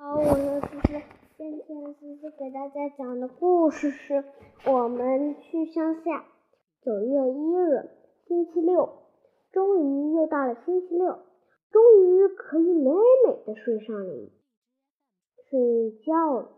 [0.00, 1.02] 好，我是思思。
[1.36, 4.14] 今天思思给大家讲的故事是
[4.64, 6.20] 《我们去乡下》。
[6.82, 7.90] 九月一日，
[8.26, 8.88] 星期六，
[9.52, 11.18] 终于又到了星期六，
[11.70, 12.90] 终于可以美
[13.26, 14.30] 美的睡上了
[15.50, 16.48] 睡觉了。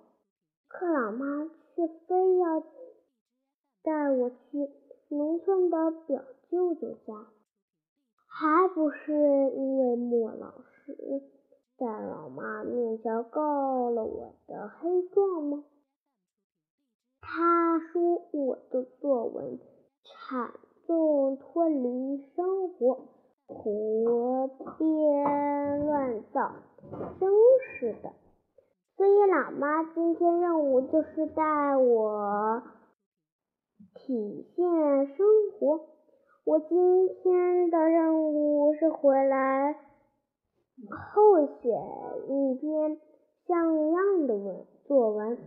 [0.69, 2.61] 可老妈却非要
[3.83, 4.71] 带我去
[5.09, 7.27] 农村的表舅舅家，
[8.29, 10.53] 还不是因为莫老
[10.87, 11.23] 师。
[11.83, 15.65] 在老妈面前告了我的黑状吗？
[17.21, 19.59] 他说我的作文
[20.05, 20.53] 惨
[20.87, 23.01] 重脱离生活，
[23.49, 24.47] 胡
[24.79, 26.53] 编乱造，
[27.19, 27.29] 真
[27.81, 28.13] 是的。
[28.97, 32.63] 所以老妈今天任务就是带我
[33.95, 34.65] 体现
[35.17, 35.27] 生
[35.59, 35.81] 活。
[36.45, 39.92] 我今天的任务是回来。
[40.91, 41.69] 后写
[42.29, 42.99] 一篇
[43.47, 45.39] 像样的文作文，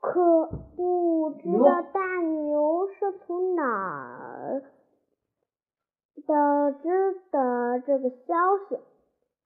[0.00, 4.62] 可不知道大牛是从哪儿
[6.26, 8.34] 得知的这个消
[8.68, 8.78] 息。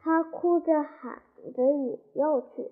[0.03, 1.23] 他哭着喊
[1.55, 2.71] 着也要去。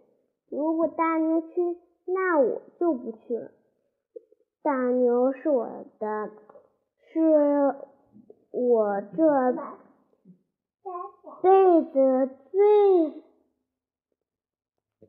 [0.50, 3.50] 如果大牛去，那我就不去了。
[4.62, 6.30] 大牛是我的，
[7.12, 7.74] 是
[8.50, 9.55] 我这。
[11.42, 13.22] 辈子最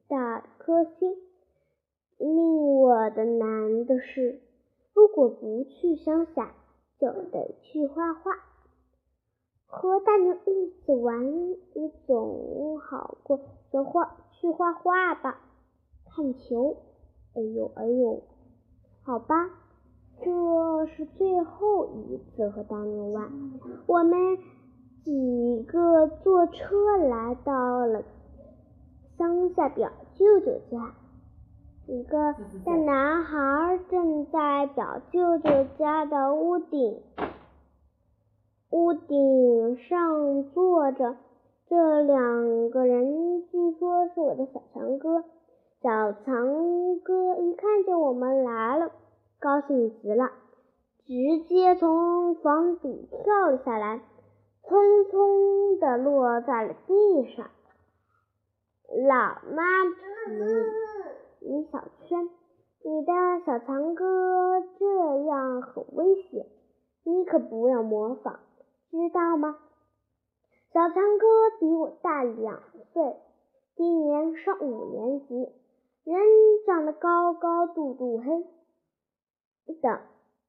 [0.07, 1.15] 大的颗星，
[2.17, 4.41] 令我的难的是，
[4.93, 6.53] 如果不去乡下，
[6.99, 8.31] 就得去画画。
[9.65, 13.39] 和大牛一起玩也总好过，
[13.71, 15.41] 就画去画画吧。
[16.05, 16.77] 看球，
[17.35, 18.23] 哎呦哎呦，
[19.03, 19.49] 好吧，
[20.21, 23.31] 这是最后一次和大牛玩，
[23.87, 24.37] 我们。
[25.09, 28.03] 几个坐车来到了
[29.17, 30.93] 乡下表舅舅家，
[31.87, 37.01] 一个大男孩正在表舅舅家的屋顶
[38.69, 41.15] 屋顶上坐着。
[41.67, 45.23] 这两个人据说是我的小强哥。
[45.81, 48.91] 小强哥一看见我们来了，
[49.39, 50.29] 高兴极了，
[51.07, 54.01] 直接从房顶跳了下来。
[54.69, 57.49] 匆匆的落在了地上。
[58.87, 59.63] 老妈
[60.27, 60.31] 提
[61.39, 62.29] 李小圈，
[62.83, 63.11] 你的
[63.47, 66.45] 小强哥这样很危险，
[67.03, 68.37] 你可不要模仿，
[68.91, 69.57] 知道吗？
[70.71, 71.25] 小强哥
[71.59, 72.61] 比我大两
[72.93, 73.15] 岁，
[73.75, 75.51] 今年上五年级，
[76.03, 76.21] 人
[76.67, 78.45] 长得高高肚肚黑
[79.81, 80.01] 的，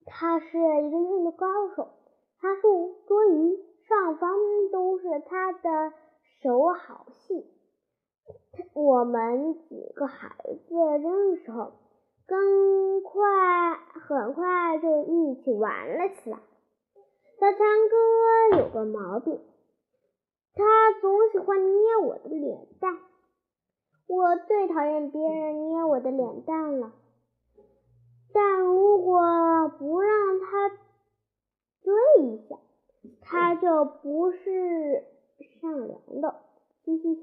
[0.04, 1.88] 他是一个运动高手，
[2.38, 3.69] 爬树、捉鱼。
[3.90, 4.30] 上方
[4.70, 5.92] 都是他的
[6.40, 7.44] 手好戏，
[8.72, 10.36] 我们几个孩
[10.68, 11.72] 子认识后，
[12.24, 16.38] 更快很快就一起玩了起来。
[17.40, 19.40] 小强哥有个毛病，
[20.54, 20.62] 他
[21.00, 22.96] 总喜欢捏我的脸蛋，
[24.06, 26.92] 我最讨厌别人捏我的脸蛋了。
[28.32, 29.20] 但如果
[29.80, 30.68] 不让他
[31.82, 32.56] 追一下，
[33.22, 35.04] 他就不是
[35.60, 36.40] 善良的，
[36.84, 37.20] 嘻嘻嘻，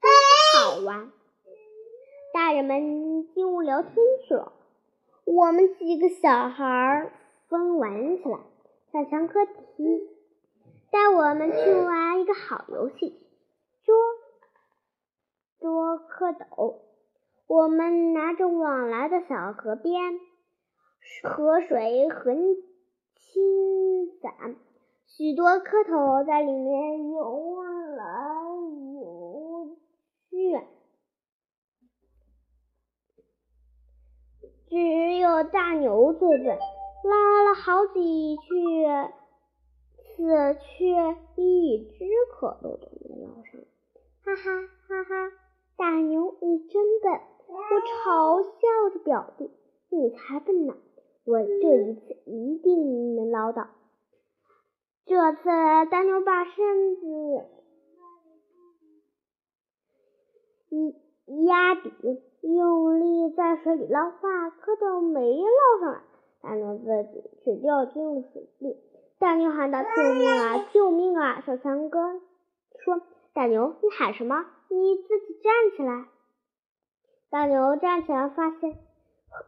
[0.00, 0.10] 真，
[0.54, 1.10] 好玩。
[2.34, 3.94] 大人们进屋聊天
[4.26, 4.52] 去了，
[5.24, 7.10] 我们几个小孩
[7.48, 8.38] 疯玩起来。
[8.92, 10.08] 小强哥提
[10.90, 13.18] 带我们去玩一个好游戏，
[13.84, 13.94] 捉
[15.60, 16.76] 捉蝌蚪。
[17.46, 20.18] 我们拿着往来的小河边，
[21.22, 22.56] 河水很
[23.14, 24.56] 清散。
[25.16, 27.62] 许多蝌蚪在里面游
[27.96, 28.04] 来
[29.00, 29.74] 游
[30.28, 30.60] 去，
[34.68, 38.42] 只有大牛最笨，捞了好几次，
[40.18, 42.04] 却一只
[42.38, 43.58] 蝌蚪都没捞上。
[44.22, 45.32] 哈哈哈哈！
[45.78, 47.18] 大牛，你真笨！
[47.48, 49.50] 我嘲笑着表弟，
[49.88, 50.76] 你才笨呢！
[51.24, 53.68] 我这一次一定能捞到。
[55.06, 55.44] 这次
[55.90, 57.46] 大牛把身子
[60.68, 60.94] 一
[61.46, 61.92] 压底，
[62.42, 66.00] 用力在水里捞，把蝌蚪没捞上来。
[66.42, 68.76] 大牛自己却掉进了水里。
[69.18, 70.66] 大牛喊道：“救命啊！
[70.72, 72.20] 救命啊！”小强哥
[72.84, 73.00] 说
[73.32, 74.44] ：“大牛，你喊什么？
[74.68, 76.04] 你自己站起来。”
[77.30, 78.76] 大牛站起来，发现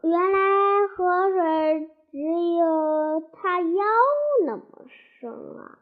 [0.02, 2.19] 原来河水只
[2.56, 3.84] 有他腰
[4.46, 5.07] 那么深。
[5.20, 5.78] 生啊！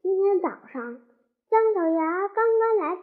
[0.00, 1.00] 今天早上，
[1.50, 2.96] 姜小牙刚刚来，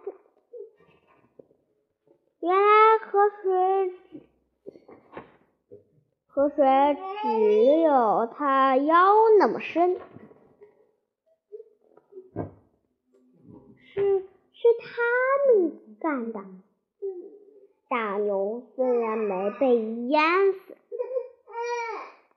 [2.40, 3.94] 原来河水
[6.26, 6.66] 河水
[7.22, 10.00] 只有他腰那么深，
[13.94, 14.20] 是
[14.54, 15.04] 是他
[15.54, 16.44] 们干的。
[17.90, 20.76] 大牛虽然没被淹死，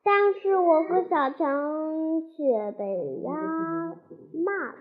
[0.04, 3.32] 但是我和小强却被压
[4.32, 4.76] 骂了。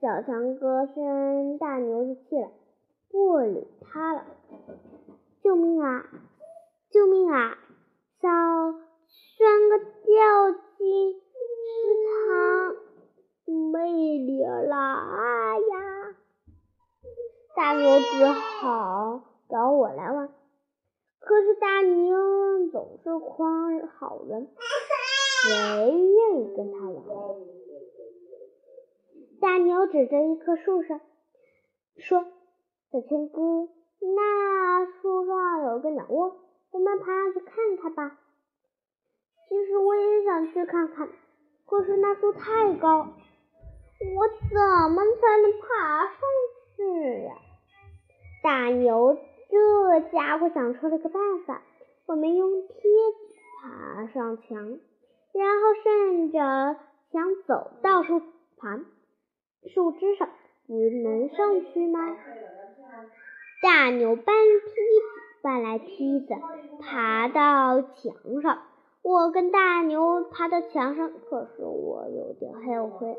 [0.00, 2.50] 小强哥生大牛的气了，
[3.10, 4.24] 不理他了。
[5.42, 6.06] 救命啊！
[6.90, 7.56] 救命啊！
[8.20, 8.28] 小
[9.08, 11.22] 轩哥掉进池
[12.28, 12.76] 塘，
[13.70, 14.74] 没理了！
[14.76, 16.16] 哎呀！
[17.54, 20.28] 大牛只好找我来玩，
[21.20, 24.48] 可是大牛总是诓好人，
[25.44, 27.04] 谁愿意跟他玩？
[29.40, 31.00] 大牛指着一棵树上
[31.98, 32.24] 说
[32.90, 33.68] ：“小青哥，
[34.00, 36.36] 那树上有个鸟窝，
[36.72, 38.18] 我们爬上去看看吧。”
[39.48, 41.08] 其实我也想去看看，
[41.66, 46.18] 可是那树太高，我怎么才能爬上
[46.74, 47.34] 去呀？
[48.42, 49.16] 大牛
[49.48, 51.62] 这家伙想出了个办法，
[52.06, 54.78] 我们用梯子爬上墙，
[55.32, 56.76] 然后顺着
[57.12, 58.20] 墙走到树
[58.56, 58.84] 旁。
[59.72, 60.28] 树枝上
[60.66, 62.16] 不能上去吗？
[63.62, 66.34] 大牛搬梯子，搬来梯子，
[66.80, 68.62] 爬到墙上。
[69.02, 73.16] 我跟大牛爬到墙上，可是我有点后悔，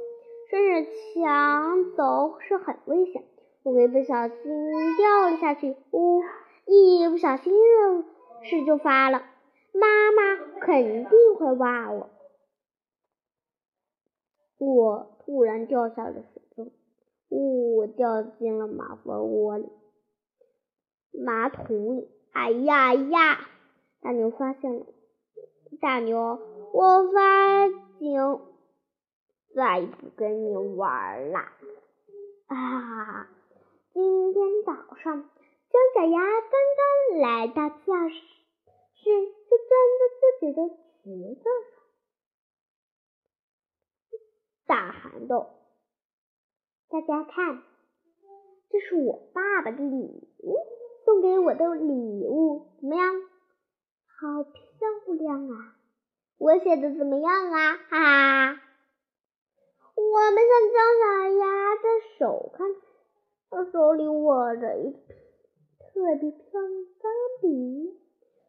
[0.49, 3.23] 顺着墙走是很危险，
[3.67, 4.37] 我一不小心
[4.95, 6.23] 掉了下去，呜，
[6.65, 7.53] 一不小心
[8.43, 9.25] 事就发了，
[9.73, 12.09] 妈妈肯定会骂我。
[14.57, 16.71] 我突然掉下了水中，
[17.27, 19.67] 呜，掉进了马蜂窝里，
[21.11, 22.09] 马桶里。
[22.31, 23.49] 哎呀呀！
[23.99, 24.85] 大牛发现了，
[25.81, 26.39] 大牛，
[26.71, 27.67] 我发
[27.99, 28.39] 警，
[29.53, 31.39] 再也不跟你玩了。
[32.47, 33.27] 啊！
[33.97, 35.27] 今天早上，
[35.71, 38.21] 姜小牙刚刚来到教室，
[39.03, 39.09] 就
[39.57, 41.43] 站在自己的池子。
[44.67, 45.49] 大喊道
[46.89, 47.63] ：“大家看，
[48.69, 50.59] 这是我爸爸的礼物，
[51.03, 53.15] 送给我的礼物，怎么样？
[54.19, 54.53] 好漂
[55.15, 55.75] 亮啊！
[56.37, 57.73] 我写的怎么样啊？
[57.89, 58.61] 哈哈！
[59.95, 61.81] 我们向姜小牙的
[62.19, 62.67] 手看，
[63.49, 67.11] 他手里握着一特别漂亮的钢
[67.41, 67.99] 笔，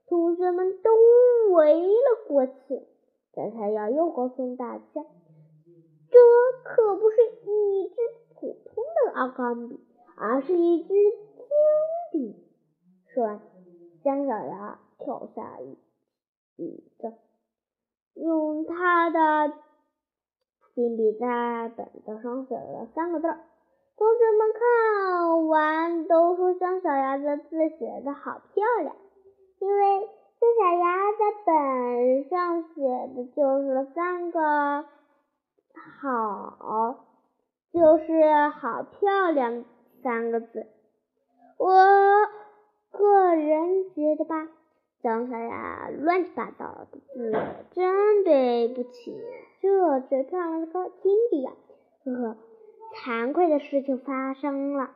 [0.06, 0.91] 同学们都
[1.55, 2.83] 围了过去。
[3.33, 5.05] 姜小牙又告诉大家。”
[6.11, 6.19] 这
[6.65, 7.97] 可不是一支
[8.35, 9.79] 普通的钢笔，
[10.17, 11.45] 而是一支金
[12.12, 12.35] 笔。
[13.06, 13.41] 说完，
[14.03, 15.61] 姜小牙跳下
[16.56, 17.12] 椅子，
[18.15, 19.55] 用他的
[20.75, 23.45] 金笔在本子上写了三个字儿。
[23.99, 28.95] 同学们看完都说姜小牙的字写的好漂亮，
[29.59, 30.09] 因为
[30.39, 32.81] 姜小牙在本上写
[33.17, 34.85] 的就是三个。
[36.00, 37.07] 好，
[37.73, 39.64] 就是好漂亮
[40.05, 40.67] 三个字。
[41.59, 41.69] 我
[42.93, 44.49] 个人觉得吧，
[45.02, 47.33] 姜小牙乱七八糟的字，
[47.73, 49.21] 真对不起
[49.61, 51.50] 这最漂亮的高金笔呀！
[52.05, 52.37] 呵呵，
[52.95, 54.90] 惭愧的事情发生了。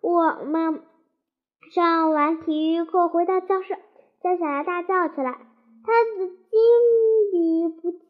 [0.00, 0.82] 我们
[1.74, 3.78] 上完体育课回到教室，
[4.22, 5.32] 姜小牙大叫起来
[5.84, 6.60] ：“他的金
[7.30, 8.00] 笔不见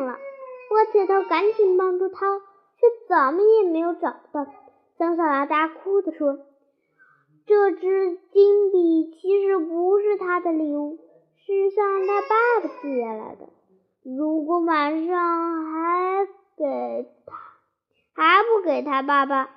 [0.00, 0.16] 了！”
[0.70, 4.46] 我铁头赶紧帮助他，却怎么也没有找到。
[4.98, 6.38] 姜小牙大哭的说
[7.46, 10.98] ：“这支金笔其实不是他的礼物，
[11.46, 12.28] 是向他爸
[12.62, 13.48] 爸借来的。
[14.02, 16.26] 如果晚上还
[16.56, 17.36] 给他，
[18.14, 19.50] 还不给他爸爸，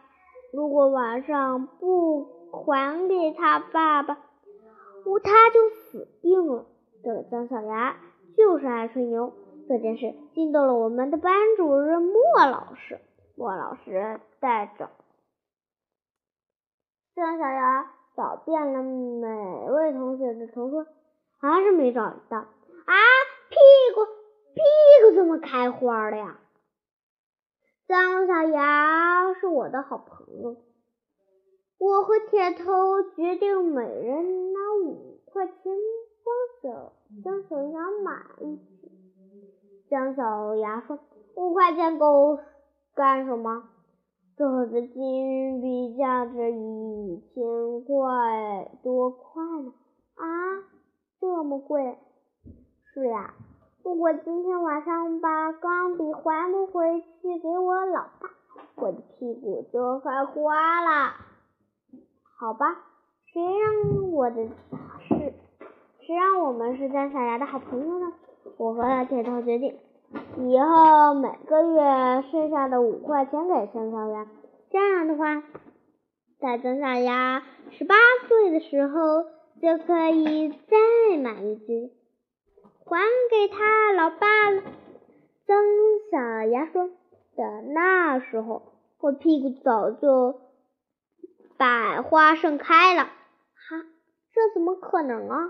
[0.51, 4.17] 如果晚上不还给他爸爸，
[5.05, 6.65] 我他就死定了。”
[7.03, 7.97] 这个姜小牙
[8.35, 9.33] 就是爱吹牛。
[9.69, 12.99] 这件事惊动了我们的班主任莫老师。
[13.35, 14.89] 莫老师带着
[17.13, 20.85] 姜小牙找遍了每位同学的图书，
[21.39, 22.37] 还是没找到。
[22.37, 22.95] 啊，
[23.49, 23.55] 屁
[23.93, 24.05] 股
[24.55, 24.61] 屁
[25.03, 26.39] 股怎么开花了呀？
[27.87, 30.57] 姜小牙是我的好朋友，
[31.77, 32.65] 我和铁头
[33.15, 36.91] 决定每人拿五块钱帮小
[37.23, 38.91] 姜小牙买一支。
[39.89, 40.99] 姜小牙说
[41.35, 42.39] ：“五块钱够
[42.93, 43.69] 干什么？
[44.35, 49.73] 这支金币价值一千块多块呢！
[50.15, 50.25] 啊，
[51.21, 51.97] 这么贵？
[52.93, 53.33] 是呀，
[53.87, 58.29] 如果今天晚上把钢笔还不回去给我老爸，
[58.75, 61.13] 我的屁股就快花了。
[62.37, 62.65] 好吧，
[63.31, 64.49] 谁让我的
[65.07, 65.33] 是，
[66.01, 68.11] 谁让我们是张小牙的好朋友呢？
[68.57, 69.77] 我和铁头决定。
[70.37, 74.27] 以后每个月剩下的五块钱给姜小牙，
[74.69, 75.43] 这样的话，
[76.41, 77.41] 在姜小牙
[77.71, 77.95] 十八
[78.27, 79.23] 岁的时候
[79.61, 81.89] 就可以再买一只，
[82.89, 84.61] 还给他老爸了。
[85.45, 85.57] 姜
[86.09, 86.89] 小牙说
[87.35, 90.39] ：“等那时候，我屁股早就
[91.57, 93.03] 百花盛开了。”
[93.69, 93.83] 哈，
[94.33, 95.49] 这怎么可能啊？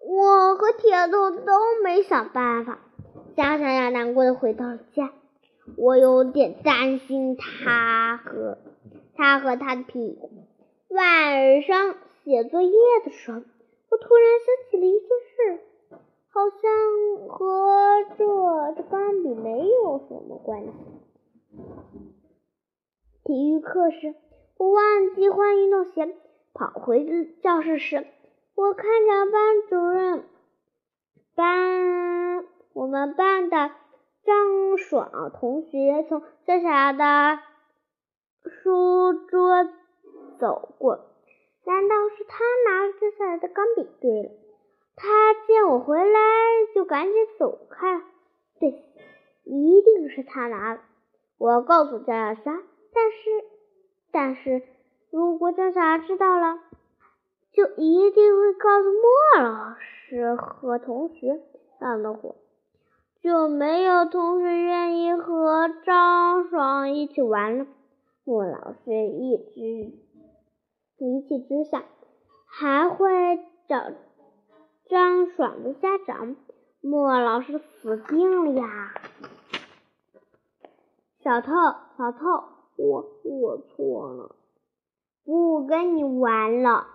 [0.00, 1.52] 我和铁头都
[1.84, 2.78] 没想办法。
[3.36, 5.12] 姜小牙难过的回到了家，
[5.76, 8.56] 我有点担心他和
[9.14, 10.30] 他和他的屁股。
[10.88, 12.72] 晚上写作业
[13.04, 13.38] 的时候，
[13.90, 15.60] 我突然想起了一件事，
[16.36, 20.70] 好像和这这钢笔没有什么关系。
[23.24, 24.14] 体育课时，
[24.58, 26.14] 我忘记换运动鞋，
[26.52, 27.06] 跑回
[27.42, 28.06] 教室时，
[28.54, 30.24] 我看见班主任
[31.34, 32.44] 班。
[32.74, 33.70] 我们班的
[34.22, 37.38] 张爽同学从小小的
[38.44, 39.66] 书桌
[40.38, 40.96] 走过，
[41.64, 43.88] 难道是他拿了这下来的钢笔？
[44.02, 44.30] 对了，
[44.96, 46.20] 他见我回来
[46.74, 48.02] 就赶紧走开了。
[48.58, 48.82] 对，
[49.44, 50.80] 一定是他拿了。
[51.38, 52.62] 我告诉张小霞，
[52.94, 53.44] 但是，
[54.10, 54.62] 但是
[55.10, 56.58] 如果张小霞知道了，
[57.52, 61.40] 就一定会告诉莫老师和同学，
[61.78, 62.34] 让那会。
[63.22, 67.66] 就没有同学愿意和张爽一起玩了。
[68.24, 69.92] 莫老师一直
[70.98, 71.84] 一气之下，
[72.46, 73.90] 还会找
[74.88, 76.36] 张爽的家长。
[76.80, 78.94] 莫老师死定了呀！
[81.18, 81.52] 小偷，
[81.98, 82.44] 小偷，
[82.76, 84.36] 我我错了，
[85.24, 86.86] 不跟你玩了。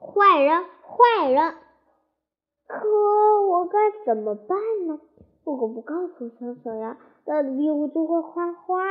[0.00, 1.54] 坏人，坏人！
[2.66, 4.58] 可我该怎么办
[4.88, 4.98] 呢？
[5.44, 8.82] 如果不告诉小小羊，他的屁股就会花花。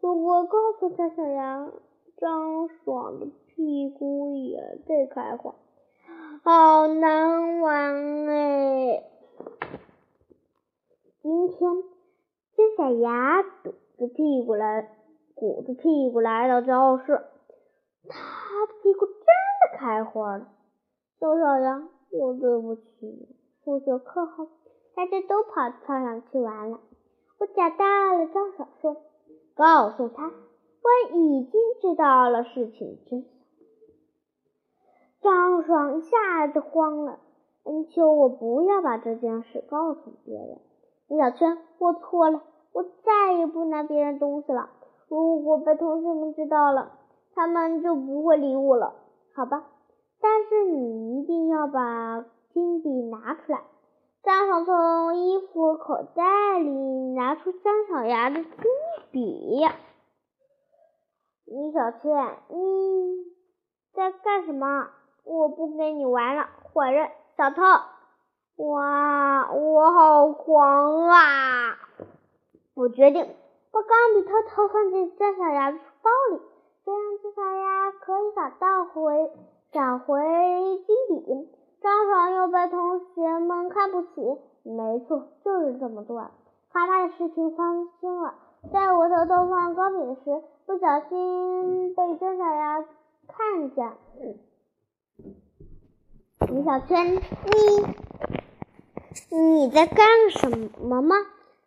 [0.00, 1.70] 如果告诉小小羊，
[2.16, 5.54] 张爽的屁股也得开花，
[6.48, 9.02] 好难玩哎！
[11.20, 11.58] 今天，
[12.54, 14.88] 姜小牙堵着屁股来，
[15.34, 17.20] 鼓着屁股来到教室，
[18.08, 20.46] 他的屁股真的开花了。
[21.18, 23.34] 小小鸭，我对不起你，
[23.64, 24.46] 数学课后。
[24.94, 26.78] 大家都跑操场去玩了。
[27.40, 28.96] 我找到了张爽，说
[29.56, 33.30] ：“告诉他，我已经知道了事情真相。”
[35.26, 37.18] 张爽一下子慌了，
[37.64, 40.60] 恩求我不要把这件事告诉别人。
[41.08, 42.42] 李小圈，我错了，
[42.72, 44.70] 我再也不拿别人东西了。
[45.08, 46.92] 如果被同学们知道了，
[47.34, 48.94] 他们就不会理我了，
[49.34, 49.64] 好吧？
[50.20, 53.64] 但是你一定要把金笔拿出来。
[54.22, 56.70] 张爽从衣服口袋里
[57.14, 58.52] 拿出张小牙的金
[59.10, 59.66] 笔。
[61.46, 63.24] 李小圈，你
[63.92, 64.88] 在干什么？
[65.26, 67.62] 我不跟你玩了，坏人，小偷！
[68.64, 71.76] 哇，我好狂啊！
[72.76, 73.26] 我决定
[73.72, 76.40] 把钢笔偷偷放进姜小牙书包里，
[76.84, 79.30] 这样姜小牙可以找到回
[79.72, 80.22] 找回
[80.86, 81.52] 金笔。
[81.82, 84.08] 张爽又被同学们看不起，
[84.62, 86.20] 没错，就是这么做。
[86.72, 87.64] 可怕的事情发
[88.00, 88.34] 生了，
[88.72, 92.84] 在我偷偷放钢笔时，不小心被姜小牙
[93.26, 93.92] 看见。
[94.20, 94.38] 嗯
[96.48, 97.16] 李小圈，
[99.30, 100.48] 你你在干什
[100.80, 101.16] 么吗？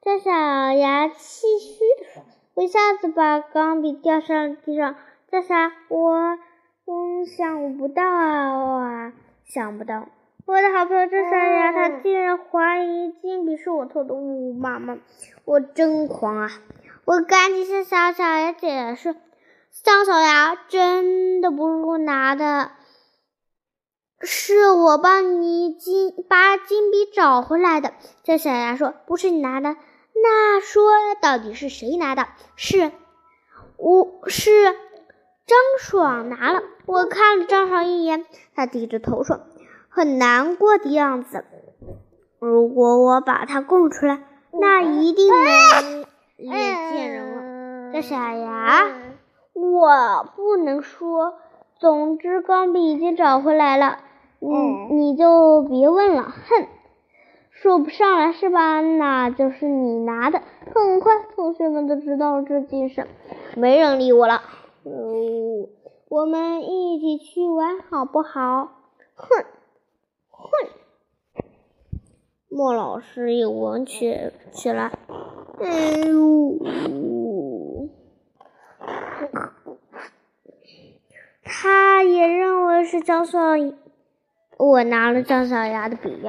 [0.01, 2.23] 张小牙气虚的说
[2.55, 4.95] ：“我一下子把钢笔掉上地上。”
[5.29, 6.37] 这下我
[6.85, 9.07] 我想不到啊。
[9.07, 9.11] 我
[9.45, 10.07] 想不到，
[10.45, 14.13] 我的好朋友张小牙，他竟然怀疑金笔是我偷的！
[14.13, 14.97] 呜呜妈妈，
[15.43, 16.49] 我真狂啊！
[17.05, 19.15] 我赶紧向小小牙解释，
[19.83, 22.71] 张小牙真的不是我拿的，
[24.21, 27.93] 是我帮你金把金笔找回来的。
[28.23, 29.75] 这小牙说：“不是你拿的，
[30.13, 30.83] 那说
[31.21, 32.27] 到底是谁拿的？
[32.55, 32.91] 是，
[33.77, 34.51] 我是。”
[35.47, 39.39] 张爽拿了，我看了张爽一眼，他低着头说
[39.89, 41.43] ：“很难过的样子。
[42.39, 44.21] 如果我把他供出来，
[44.51, 46.05] 那一定能
[46.37, 48.87] 见人了。”这小牙，
[49.53, 51.33] 我不能说。
[51.79, 53.99] 总之，钢笔已经找回来了，
[54.39, 56.23] 你你就别问了。
[56.23, 56.67] 哼，
[57.51, 58.81] 说不上来是吧？
[58.81, 60.41] 那就是你拿的。
[60.73, 63.07] 很快，同学们都知道这件事，
[63.55, 64.41] 没人理我了。
[64.85, 65.67] 嗯，
[66.07, 68.71] 我们一起去玩好不好？
[69.15, 69.45] 哼，
[70.29, 70.49] 哼。
[72.51, 74.91] 莫老师也闻起起来。
[75.59, 76.57] 哎呦！
[81.43, 83.39] 他也认为是张小，
[84.59, 86.21] 我拿了张小牙的笔。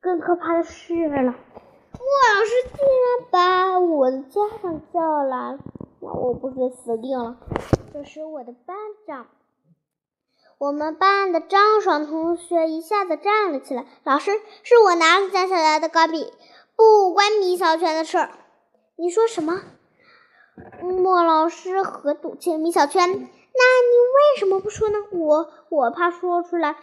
[0.00, 5.58] 更可怕的是了，莫老师竟然把我的家长叫来，
[6.00, 7.38] 那我不是死定了？
[7.94, 9.28] 这时，我的班长，
[10.58, 13.86] 我们班的张爽同学一下子站了起来。
[14.04, 14.30] 老师，
[14.62, 16.30] 是我拿了张小牙的钢笔，
[16.76, 18.30] 不关米小圈的事儿。
[18.96, 19.62] 你说什么？
[20.82, 23.30] 莫老师和赌气米小圈。
[23.54, 24.98] 那你为什么不说呢？
[25.12, 26.76] 我我怕说出来，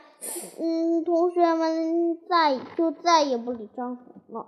[0.60, 4.48] 嗯，同学们再就再也不理张红了。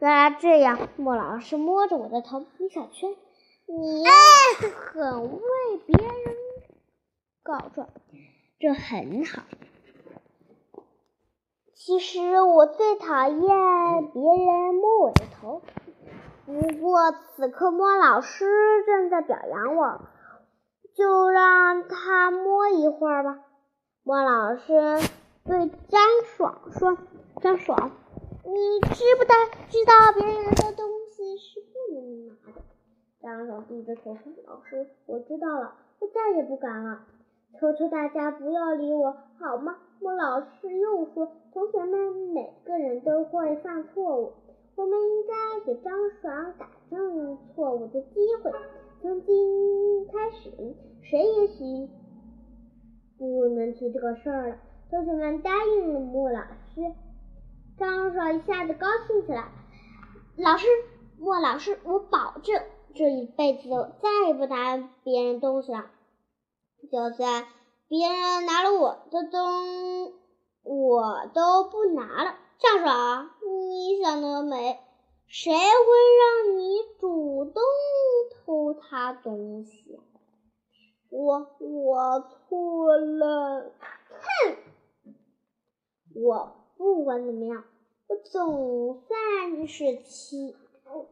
[0.00, 3.14] 原来这样，莫老师摸着我的头，米小圈，
[3.66, 4.04] 你
[4.92, 5.40] 很为
[5.86, 6.36] 别人
[7.42, 7.88] 告状，
[8.58, 9.42] 这很好。
[11.74, 15.62] 其实我最讨厌别人摸我的头，
[16.44, 18.46] 不过此刻莫老师
[18.86, 20.00] 正在表扬我。
[20.98, 23.38] 就让他摸一会儿吧。
[24.02, 24.72] 莫老师
[25.44, 26.98] 对张爽说
[27.40, 27.92] ：“张爽，
[28.42, 29.34] 你知不道
[29.68, 32.62] 知道别人的东西是不能拿的？”
[33.22, 37.04] 张爽低着头说：“老师，我知道了，我再也不敢了。
[37.60, 44.32] 求求大家不要理我，好吗？”莫老师又说：“同学们每个人都会犯错误，
[44.74, 48.50] 我们应该给张爽改正错误的机会。
[49.00, 50.76] 从今开始。”
[51.10, 51.88] 谁也许
[53.16, 54.56] 不能提这个事儿了。
[54.90, 56.94] 同学们答应了莫老师，
[57.78, 59.50] 张爽一下子高兴起来。
[60.36, 60.66] 老师，
[61.18, 62.62] 莫老师，我保证
[62.94, 63.68] 这一辈子
[64.02, 65.86] 再也不拿别人东西了。
[66.92, 67.46] 就算
[67.88, 70.12] 别人拿了我的东，
[70.62, 72.34] 我都不拿了。
[72.58, 74.78] 张爽，你想得美？
[75.26, 77.62] 谁会让你主动
[78.44, 78.57] 偷
[78.88, 80.00] 他东西？
[81.10, 83.72] 我我错了，
[84.10, 84.56] 哼！
[86.14, 87.64] 我不管怎么样，
[88.08, 90.54] 我总算是清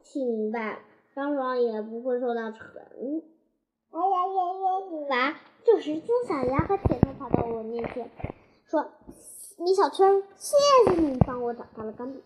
[0.02, 0.80] 清明白，
[1.14, 2.58] 张爽也不会受到惩
[5.08, 5.34] 罚。
[5.64, 8.10] 这时，姜小牙和铁头跑到我面前，
[8.66, 8.92] 说
[9.58, 10.56] ：“米小圈，谢
[10.94, 12.22] 谢你帮我找到了钢笔。”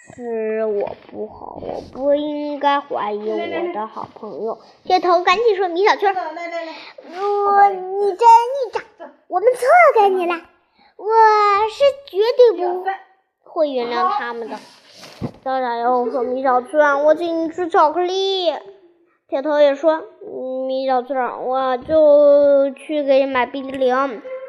[0.00, 4.58] 是我不好，我不应该怀疑我的好朋友。
[4.84, 8.82] 铁头赶紧说：“米小圈，我你真逆长，
[9.28, 9.68] 我们错
[10.00, 10.34] 给你了，
[10.96, 11.04] 我
[11.68, 12.84] 是绝对不
[13.42, 14.56] 会原谅他们的。”
[15.44, 18.52] 小小又说：“米小圈，我请你吃巧克力。”
[19.28, 20.04] 铁头也说
[20.66, 23.94] ：“米小圈，我就去给你买冰激凌。”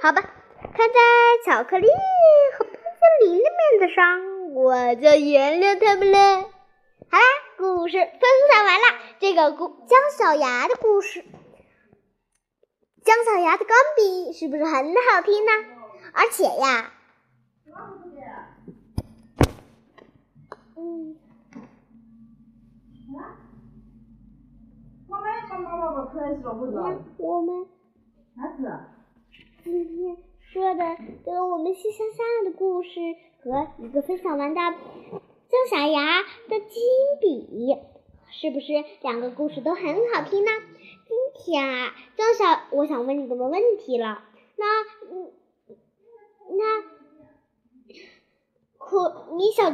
[0.01, 0.21] 好吧，
[0.73, 1.87] 看在巧克力
[2.57, 4.28] 和冰激凌的面子上。
[4.53, 6.41] 我就原谅他们了。
[6.41, 7.23] 好啦，
[7.57, 8.85] 故事分享完了。
[9.19, 11.23] 这个故姜小牙的故事，
[13.03, 15.51] 姜小牙的钢笔是不是很好听呢？
[16.13, 16.91] 而且呀，
[20.75, 21.15] 嗯，
[25.07, 25.15] 我
[27.41, 27.67] 们
[29.63, 30.17] 今天
[30.51, 30.81] 说的
[31.23, 32.89] 这个我们西乡下的故事。
[33.41, 36.81] 和一个分享完的姜小牙的金
[37.21, 37.77] 笔，
[38.31, 40.51] 是不是两个故事都很好听呢？
[41.07, 44.23] 今天啊，姜小，我想问你个问题了。
[44.57, 44.65] 那，
[46.49, 46.83] 那
[48.77, 49.71] 可米小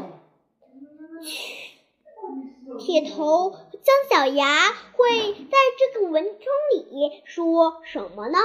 [2.78, 3.52] 铁头
[3.82, 6.36] 姜小牙会在这个文章
[6.72, 8.38] 里说什么呢？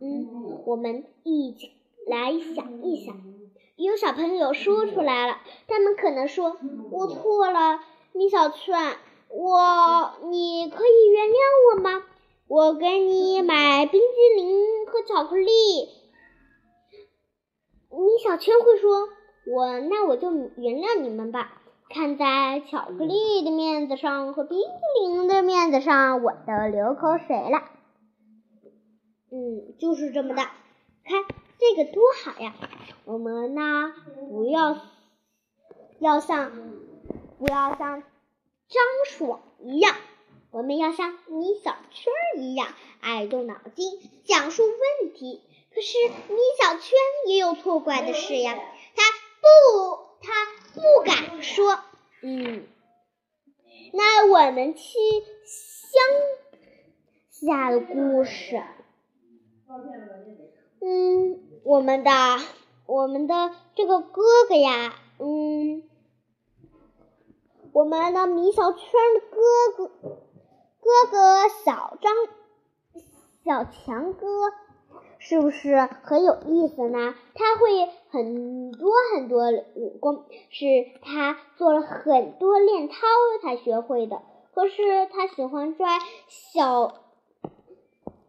[0.00, 1.72] 嗯，我们一起
[2.06, 3.39] 来想一想。
[3.82, 6.58] 有小朋友说出来了，他们可能说
[6.92, 7.80] ：“我错了，
[8.12, 8.98] 米小圈，
[9.30, 11.36] 我你可以原谅
[11.72, 12.04] 我吗？
[12.46, 15.48] 我给你买冰激凌和巧克力。”
[17.90, 19.08] 米小圈会说
[19.50, 24.66] ：“我那我就原谅你们吧，看在巧克力的面子上和冰激
[25.06, 27.62] 凌的面子上，我都流口水了。”
[29.32, 30.42] 嗯，就是这么的，
[31.04, 31.24] 看。
[31.60, 32.54] 这个多好呀！
[33.04, 33.92] 我们呢，
[34.30, 34.80] 不要
[35.98, 36.52] 要像
[37.38, 38.02] 不要像
[38.68, 39.94] 张爽一样，
[40.50, 42.68] 我们要像米小圈一样
[43.00, 45.42] 爱动脑筋，讲述问题。
[45.74, 48.58] 可是米小圈也有错怪的事呀，
[48.96, 49.02] 他
[49.42, 50.32] 不，他
[50.74, 51.78] 不敢说。
[52.22, 52.66] 嗯，
[53.92, 54.82] 那我们去
[55.44, 56.02] 乡
[57.28, 58.62] 下的故事。
[60.82, 62.10] 嗯，我们的
[62.86, 65.82] 我们的这个哥哥呀，嗯，
[67.72, 68.82] 我们的米小圈
[69.14, 69.36] 的哥
[69.76, 69.88] 哥
[70.80, 72.12] 哥哥小张
[73.44, 74.26] 小强哥，
[75.18, 77.14] 是不是很有意思呢？
[77.34, 80.66] 他会很多很多武功，是
[81.02, 82.96] 他做了很多练操
[83.42, 84.22] 才学会的。
[84.54, 86.94] 可是他喜欢抓小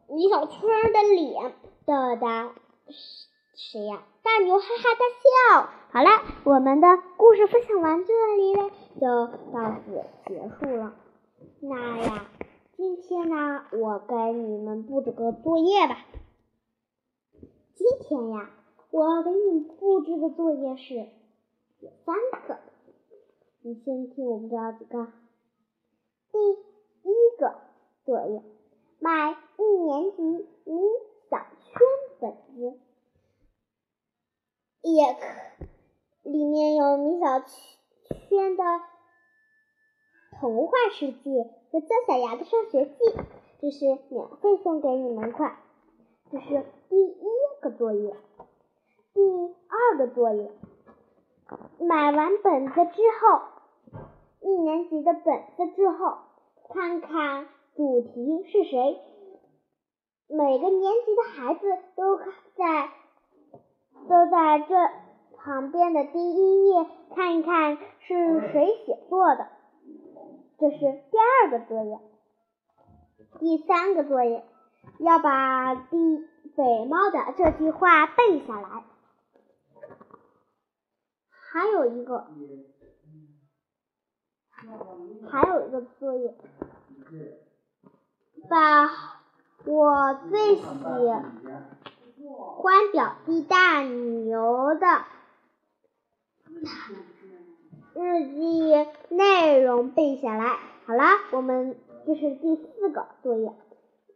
[0.08, 0.62] 米小圈
[0.94, 1.54] 的脸。
[1.84, 2.52] 的的
[2.92, 4.04] 谁呀？
[4.24, 5.70] 大牛哈哈大笑。
[5.92, 6.10] 好了，
[6.46, 10.94] 我们的故事分享完这里了，就到此结束了。
[11.60, 12.26] 那呀，
[12.76, 16.06] 今天呢，我给你们布置个作业吧。
[17.76, 18.50] 今天呀，
[18.90, 20.96] 我给你布置的作业是
[21.80, 22.16] 有三
[22.48, 22.58] 个。
[23.62, 25.08] 你先听我们这几个。
[26.32, 26.40] 第
[27.10, 27.56] 一个
[28.06, 28.42] 作业，
[29.00, 30.22] 买一年级
[30.66, 30.80] 米。
[31.30, 31.82] 小圈
[32.20, 32.78] 本子
[35.02, 35.20] 也可，
[36.30, 38.64] 里面有米小圈的
[40.40, 42.94] 童话世界和姜小牙的上学记，
[43.60, 45.58] 这是免费送给你们款。
[46.32, 47.26] 这是第一
[47.62, 48.16] 个作业，
[49.16, 49.22] 第
[49.70, 50.52] 二个作业，
[51.80, 53.42] 买完本子之后，
[54.42, 56.20] 一年级的本子之后，
[56.72, 59.00] 看看主题是谁。
[60.28, 61.60] 每个年级的孩子
[61.96, 62.18] 都
[62.56, 62.90] 在
[64.10, 64.76] 都在这
[65.38, 66.86] 旁边的第一页
[67.16, 69.48] 看一看是谁写作的，
[70.60, 72.00] 这是第二个作业。
[73.40, 74.44] 第三个作业
[75.00, 76.18] 要把第
[76.56, 78.84] 北猫的这句话背下来。
[81.30, 82.28] 还有一个，
[85.30, 86.36] 还有一个作业，
[88.50, 89.22] 把。
[89.64, 90.64] 我最喜
[92.30, 94.86] 欢表弟大牛的
[97.94, 100.60] 日记内容背下来。
[100.86, 103.54] 好了，我们这是第四个作业，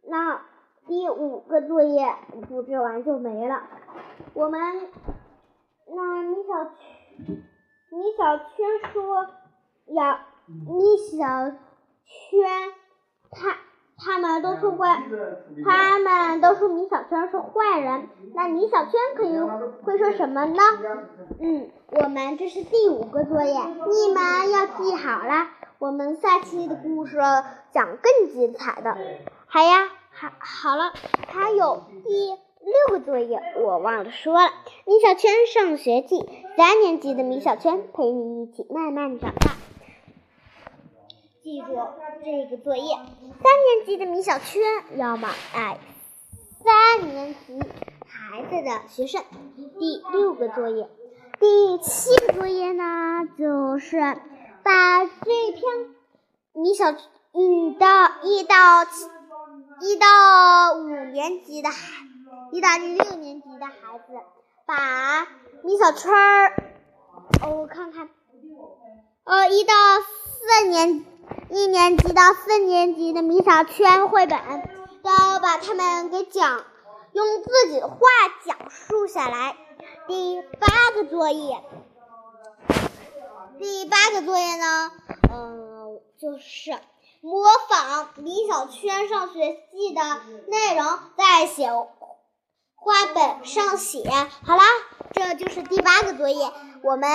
[0.04, 0.42] 那
[0.86, 2.14] 第五个作业
[2.48, 3.62] 布置完就没了。
[4.34, 4.60] 我们
[5.86, 7.44] 那米小圈
[7.90, 9.28] 米小圈说
[9.86, 12.72] 要米小圈
[13.30, 13.56] 他。
[13.98, 15.02] 他们都说怪，
[15.64, 18.08] 他们都说米小圈是坏人。
[18.34, 19.38] 那米小圈可以
[19.84, 20.62] 会说什么呢？
[21.40, 25.48] 嗯，我们这是第五个作业，你们要记好了。
[25.78, 27.18] 我们下期的故事
[27.72, 28.96] 讲更精彩的。
[29.46, 30.92] 好呀，好，好了，
[31.28, 34.40] 还有第六个作业我忘了说了，
[34.84, 36.16] 《米小圈上学记》，
[36.56, 39.55] 三年级的米小圈陪你一起慢慢长大。
[41.46, 41.66] 记住
[42.24, 44.60] 这个作业，三年级的米小圈
[44.96, 45.78] 要么爱
[46.64, 47.60] 三年级
[48.08, 49.22] 孩子的学生。
[49.78, 50.88] 第六个作业，
[51.38, 53.96] 第七个作业呢，就是
[54.64, 55.62] 把这篇
[56.52, 57.86] 米小嗯到
[58.24, 58.82] 一到
[59.80, 62.02] 一到五年级的孩，
[62.50, 64.04] 一到六年级的孩子，
[64.66, 65.28] 把
[65.62, 66.56] 米小圈儿，
[67.40, 68.10] 哦，我看看，
[69.22, 71.04] 呃，一到四年。
[71.50, 74.38] 一年级到四年级的米小圈绘本，
[75.02, 76.64] 要把它们给讲，
[77.12, 77.98] 用自己的话
[78.44, 79.56] 讲述下来。
[80.08, 81.62] 第八个作业，
[83.58, 84.92] 第八个作业呢，
[85.32, 86.72] 嗯，就是
[87.20, 90.02] 模仿米小圈上学记的
[90.48, 91.70] 内容，在写
[92.74, 94.08] 画本上写。
[94.44, 94.62] 好啦，
[95.12, 96.52] 这就是第八个作业。
[96.82, 97.08] 我们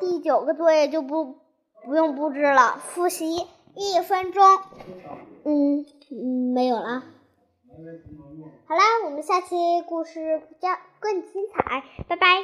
[0.00, 1.38] 第九个作业就不
[1.84, 3.46] 不用布置了，复习。
[3.74, 4.42] 一分钟，
[5.44, 7.02] 嗯嗯，没有了。
[8.66, 9.56] 好啦，我们下期
[9.86, 12.26] 故事将更精彩，拜拜。